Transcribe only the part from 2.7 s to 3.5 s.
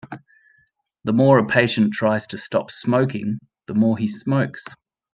smoking,